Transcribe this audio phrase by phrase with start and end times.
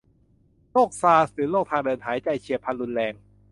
[0.71, 3.13] โรคซาร์สหรือโรคทางเดินหายใจเฉียบพลันรุนแรง